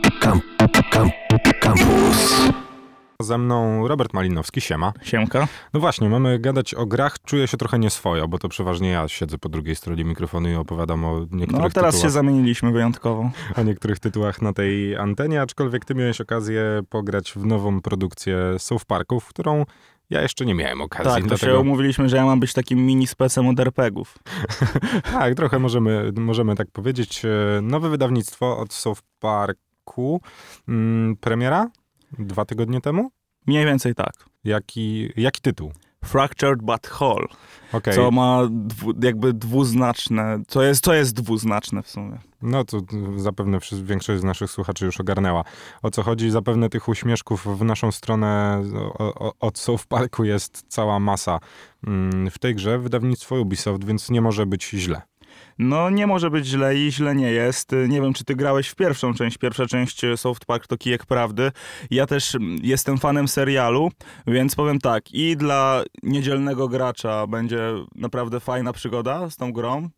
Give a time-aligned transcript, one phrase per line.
[0.00, 0.42] Camp,
[0.90, 1.12] camp,
[1.60, 2.42] campus.
[3.20, 4.92] Ze mną Robert Malinowski, siema.
[5.02, 5.48] Siemka.
[5.74, 9.38] No właśnie, mamy gadać o grach, czuję się trochę nieswojo, bo to przeważnie ja siedzę
[9.38, 13.30] po drugiej stronie mikrofonu i opowiadam o niektórych No teraz się tytułach, zamieniliśmy wyjątkowo.
[13.56, 18.84] o niektórych tytułach na tej antenie, aczkolwiek ty miałeś okazję pograć w nową produkcję South
[18.84, 19.64] Parku, w którą
[20.10, 21.12] ja jeszcze nie miałem okazji.
[21.12, 21.52] Tak, to dlatego...
[21.52, 24.18] się umówiliśmy, że ja mam być takim mini specem od RPGów.
[25.12, 27.24] Tak, trochę możemy, możemy tak powiedzieć.
[27.24, 29.63] E, Nowe wydawnictwo od South Parku.
[30.68, 31.70] Mm, premiera?
[32.18, 33.10] Dwa tygodnie temu?
[33.46, 34.12] Mniej więcej tak.
[34.44, 35.72] Jaki, jaki tytuł?
[36.04, 37.26] Fractured but whole,
[37.72, 42.18] Okej, co ma dwu, jakby dwuznaczne, co jest, co jest dwuznaczne w sumie.
[42.42, 42.80] no to
[43.16, 45.44] zapewne większość z naszych słuchaczy już ogarnęła.
[45.82, 46.30] O co chodzi?
[46.30, 48.62] Zapewne tych uśmieszków w naszą stronę
[49.40, 51.40] od South Parku jest cała masa
[51.86, 52.78] mm, w tej grze.
[52.78, 55.02] Wydawnictwo Ubisoft, więc nie może być źle.
[55.58, 57.72] No nie może być źle i źle nie jest.
[57.88, 59.38] Nie wiem, czy ty grałeś w pierwszą część.
[59.38, 61.52] Pierwsza część Soft Park to kijek prawdy.
[61.90, 63.90] Ja też mm, jestem fanem serialu,
[64.26, 67.60] więc powiem tak, i dla niedzielnego gracza będzie
[67.94, 69.88] naprawdę fajna przygoda z tą grą.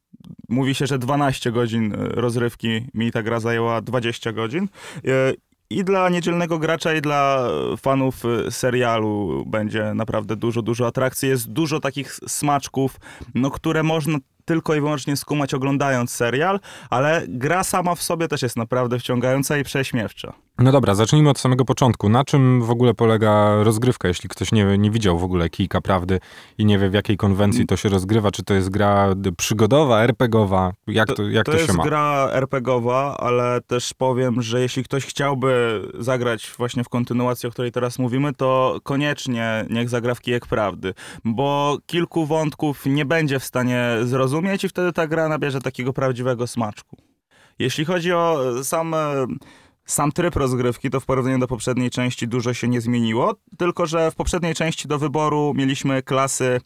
[0.48, 4.68] Mówi się, że 12 godzin e, rozrywki mi ta gra zajęła 20 godzin.
[5.04, 5.32] E,
[5.70, 11.28] I dla niedzielnego gracza, i dla fanów e, serialu będzie naprawdę dużo, dużo atrakcji.
[11.28, 12.96] Jest dużo takich smaczków,
[13.34, 18.42] no, które można tylko i wyłącznie skumać oglądając serial, ale gra sama w sobie też
[18.42, 20.32] jest naprawdę wciągająca i prześmiewcza.
[20.58, 22.08] No dobra, zacznijmy od samego początku.
[22.08, 26.20] Na czym w ogóle polega rozgrywka, jeśli ktoś nie, nie widział w ogóle Kijka Prawdy
[26.58, 28.30] i nie wie w jakiej konwencji to się rozgrywa?
[28.30, 30.72] Czy to jest gra przygodowa, RPGowa?
[30.86, 31.84] Jak to, jak to, to się jest ma?
[31.84, 37.72] gra RPGowa, ale też powiem, że jeśli ktoś chciałby zagrać właśnie w kontynuacji, o której
[37.72, 40.94] teraz mówimy, to koniecznie niech zagra w Kijek Prawdy,
[41.24, 46.46] bo kilku wątków nie będzie w stanie zrozumieć i wtedy ta gra nabierze takiego prawdziwego
[46.46, 46.96] smaczku.
[47.58, 49.26] Jeśli chodzi o sam, e,
[49.84, 54.10] sam tryb rozgrywki, to w porównaniu do poprzedniej części dużo się nie zmieniło, tylko że
[54.10, 56.60] w poprzedniej części do wyboru mieliśmy klasy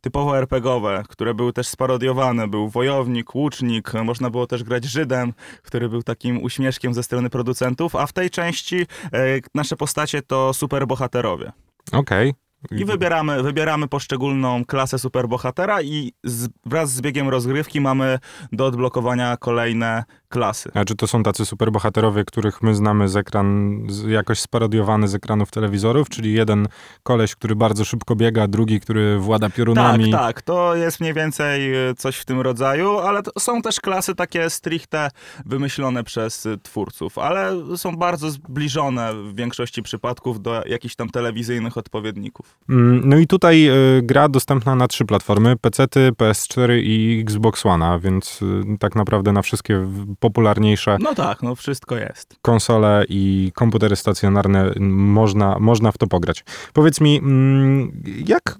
[0.00, 2.48] typowo RPGowe, które były też sparodiowane.
[2.48, 5.32] Był wojownik, łucznik, można było też grać Żydem,
[5.62, 10.52] który był takim uśmieszkiem ze strony producentów, a w tej części e, nasze postacie to
[10.52, 11.52] superbohaterowie.
[11.92, 12.34] Okej.
[12.70, 18.18] I wybieramy, wybieramy poszczególną klasę superbohatera i z, wraz z biegiem rozgrywki mamy
[18.52, 20.70] do odblokowania kolejne klasy.
[20.74, 23.78] A czy to są tacy superbohaterowie, których my znamy z ekran,
[24.08, 26.08] jakoś sparodiowany z ekranów telewizorów?
[26.08, 26.68] Czyli jeden
[27.02, 30.10] koleś, który bardzo szybko biega, drugi, który włada piorunami.
[30.10, 34.14] Tak, tak, to jest mniej więcej e, coś w tym rodzaju, ale są też klasy
[34.14, 35.08] takie stricte
[35.46, 41.76] wymyślone przez e, twórców, ale są bardzo zbliżone w większości przypadków do jakichś tam telewizyjnych
[41.76, 42.58] odpowiedników.
[42.68, 43.68] Mm, No i tutaj
[43.98, 48.40] y, gra dostępna na trzy platformy, PC-ty, PS4 i Xbox One, więc
[48.80, 49.88] tak naprawdę na wszystkie
[50.22, 52.36] popularniejsze No tak, no wszystko jest.
[52.42, 56.44] konsole i komputery stacjonarne można, można w to pograć.
[56.72, 58.58] Powiedz mi, mm, jak,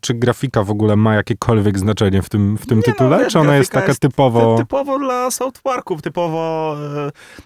[0.00, 3.18] czy grafika w ogóle ma jakiekolwiek znaczenie w tym, w tym Nie no, tytule?
[3.18, 4.56] wiesz, czy ona jest taka jest typowo...
[4.56, 6.76] Ty, typowo dla South Parków, typowo,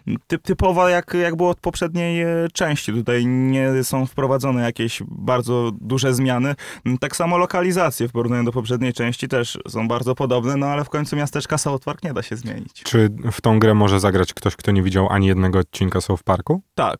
[0.09, 2.93] e, typ, typowo jak, jak było od poprzedniej e, części.
[2.93, 6.55] Tutaj nie są wprowadzone jakieś bardzo duże zmiany.
[6.87, 10.85] M, Tak samo lokalizacje w porównaniu do poprzedniej części też są bardzo podobne, no ale
[10.85, 12.83] w końcu miasteczka South Park nie da się zmienić.
[12.85, 16.63] Czy w tą grę może zagrać ktoś, kto nie widział ani jednego odcinka South Parku?
[16.75, 16.99] Tak.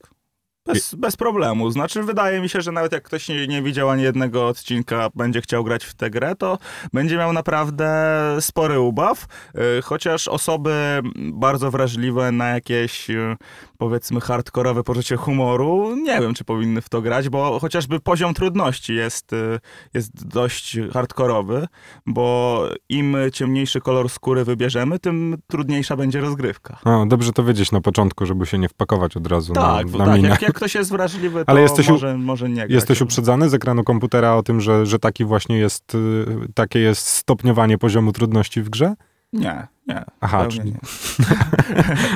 [0.67, 1.71] Bez, bez problemu.
[1.71, 5.41] Znaczy, wydaje mi się, że nawet jak ktoś nie, nie widział ani jednego odcinka, będzie
[5.41, 6.59] chciał grać w tę grę, to
[6.93, 7.91] będzie miał naprawdę
[8.41, 9.27] spory ubaw.
[9.79, 13.37] Y, Chociaż osoby bardzo wrażliwe na jakieś, y,
[13.81, 18.95] powiedzmy, hardkorowe poczucie humoru, nie wiem, czy powinny w to grać, bo chociażby poziom trudności
[18.95, 19.59] jest, y,
[19.95, 21.67] jest dość hardkorowy,
[22.07, 26.79] bo im ciemniejszy kolor skóry wybierzemy, tym trudniejsza będzie rozgrywka.
[26.85, 30.07] O, dobrze to wiedzieć na początku, żeby się nie wpakować od razu Tak, na, na
[30.07, 32.71] tak jak, jak ktoś jest wrażliwy, to Ale jesteś może, może nie grać.
[32.71, 37.07] Jesteś uprzedzany z ekranu komputera o tym, że, że taki właśnie jest, y, takie jest
[37.07, 38.95] stopniowanie poziomu trudności w grze?
[39.33, 40.05] Nie, nie.
[40.21, 40.79] Aha, czyli- nie.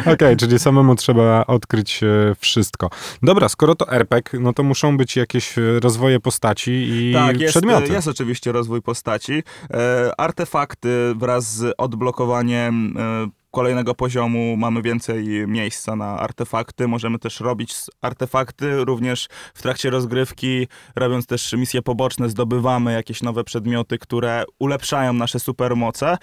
[0.12, 2.90] Okej, czyli samemu trzeba odkryć e, wszystko.
[3.22, 7.52] Dobra, skoro to RPG, no to muszą być jakieś e, rozwoje postaci i Tak, jest,
[7.52, 7.92] przedmioty.
[7.92, 9.42] jest oczywiście rozwój postaci.
[9.70, 16.88] E, artefakty wraz z odblokowaniem e, kolejnego poziomu mamy więcej miejsca na artefakty.
[16.88, 23.44] Możemy też robić artefakty również w trakcie rozgrywki, robiąc też misje poboczne, zdobywamy jakieś nowe
[23.44, 26.16] przedmioty, które ulepszają nasze supermoce.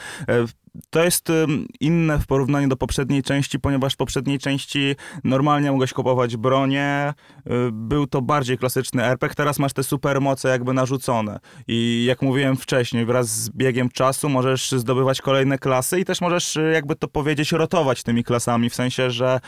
[0.90, 1.32] To jest
[1.80, 7.52] inne w porównaniu do poprzedniej części, ponieważ w poprzedniej części normalnie mogłeś kupować bronię, y,
[7.72, 11.40] był to bardziej klasyczny RPG, teraz masz te supermoce jakby narzucone.
[11.68, 16.56] I jak mówiłem wcześniej, wraz z biegiem czasu możesz zdobywać kolejne klasy i też możesz,
[16.56, 19.40] y, jakby to powiedzieć, rotować tymi klasami, w sensie, że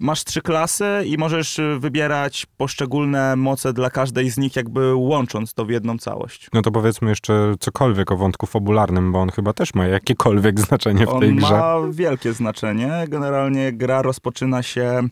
[0.00, 5.54] masz trzy klasy i możesz y, wybierać poszczególne moce dla każdej z nich, jakby łącząc
[5.54, 6.48] to w jedną całość.
[6.52, 11.06] No to powiedzmy jeszcze cokolwiek o wątku fabularnym, bo on chyba też ma jakiekolwiek znaczenie
[11.06, 11.50] w On tej grze.
[11.58, 13.04] ma wielkie znaczenie.
[13.08, 15.02] Generalnie gra rozpoczyna się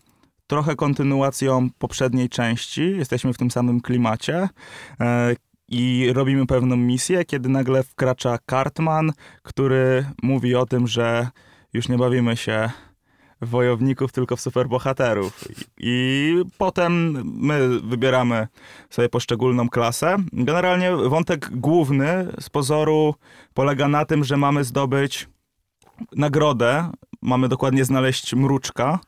[0.47, 2.97] trochę kontynuacją poprzedniej części.
[2.97, 4.49] Jesteśmy w tym samym klimacie.
[5.01, 5.35] E,
[5.69, 9.13] I robimy pewną misję, kiedy nagle wkracza Cartman,
[9.43, 11.29] który mówi o tym, że
[11.73, 12.71] już nie bawimy się
[13.43, 15.45] wojowników, tylko w superbohaterów.
[15.79, 18.49] I, potem my wybieramy
[18.91, 20.17] sobie poszczególną klasę.
[20.33, 23.15] Generalnie wątek główny z pozoru
[23.55, 25.29] polega na tym, że mamy zdobyć
[26.17, 26.91] nagrodę.
[27.23, 28.99] Mamy dokładnie znaleźć mruczka,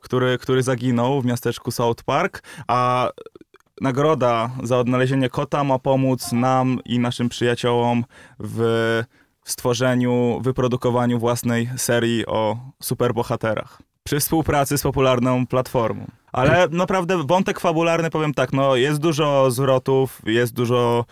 [0.00, 3.10] który, który zaginął w miasteczku South Park, a
[3.80, 8.04] nagroda za odnalezienie kota ma pomóc nam i naszym przyjaciołom
[8.38, 9.02] w
[9.44, 13.82] stworzeniu, wyprodukowaniu własnej serii o superbohaterach.
[14.04, 16.06] Przy współpracy z popularną platformą.
[16.32, 21.04] Ale naprawdę wątek fabularny, powiem tak, no jest dużo zwrotów, jest dużo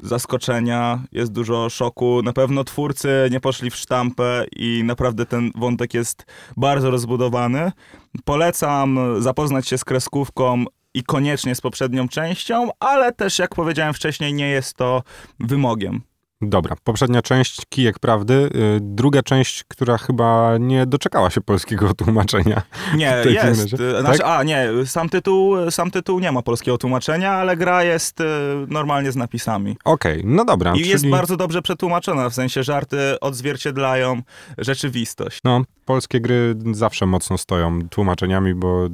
[0.00, 2.22] zaskoczenia, jest dużo szoku.
[2.22, 6.26] Na pewno twórcy nie poszli w sztampę i naprawdę ten wątek jest
[6.56, 7.72] bardzo rozbudowany.
[8.24, 10.64] Polecam zapoznać się z kreskówką
[10.94, 15.02] i koniecznie z poprzednią częścią, ale też, jak powiedziałem wcześniej, nie jest to
[15.40, 16.02] wymogiem.
[16.42, 22.62] Dobra, poprzednia część Kijek Prawdy, y, druga część, która chyba nie doczekała się polskiego tłumaczenia.
[22.96, 23.72] Nie, jest.
[23.80, 24.26] y, Znaczy, tak?
[24.26, 28.24] a nie, sam tytuł, sam tytuł nie ma polskiego tłumaczenia, ale gra jest y,
[28.68, 29.76] normalnie z napisami.
[29.84, 30.72] Okej, no dobra.
[30.74, 34.22] I czyli, jest bardzo dobrze przetłumaczona, w sensie żarty odzwierciedlają
[34.58, 35.40] rzeczywistość.
[35.44, 38.86] No, polskie gry zawsze mocno stoją tłumaczeniami, bo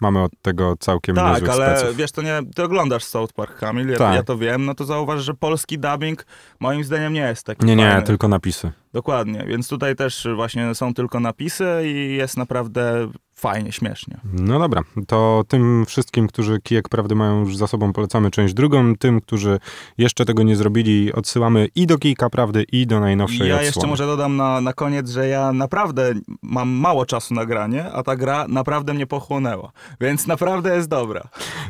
[0.00, 1.96] mamy od tego całkiem Tak, niezłych ale speców.
[1.96, 4.14] wiesz, to nie, ty oglądasz South Park, Kamil, ja, Tak.
[4.14, 6.26] ja to wiem, no to zauważ, że polski dubbing
[6.60, 8.02] moim zdaniem nie jest taki Nie, nie, fajny.
[8.06, 8.72] tylko napisy.
[8.92, 14.20] Dokładnie, więc tutaj też właśnie są tylko napisy i jest naprawdę fajnie, śmiesznie.
[14.32, 18.96] No dobra, to tym wszystkim, którzy Kijek Prawdy mają już za sobą, polecamy część drugą.
[18.96, 19.58] Tym, którzy
[19.98, 23.66] jeszcze tego nie zrobili, odsyłamy i do Kijka Prawdy, i do najnowszej ja odsłony.
[23.66, 26.12] jeszcze może dodam na, na koniec, że ja naprawdę
[26.42, 31.22] mam mało czasu na granie, a ta gra naprawdę mnie pochłonęła, więc naprawdę jest dobra.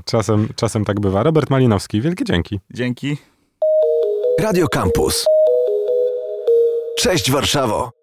[0.05, 1.23] Czasem, czasem tak bywa.
[1.23, 2.61] Robert Malinowski, wielkie dzięki.
[2.75, 3.17] Dzięki.
[4.41, 5.25] Radio Campus.
[6.99, 8.02] Cześć Warszawo!